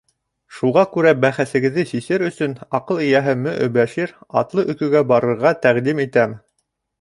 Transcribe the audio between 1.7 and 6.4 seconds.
сисер өсөн аҡыл эйәһе Мө-Өбәшир атлы өкөгә барырға тәҡдим итәм.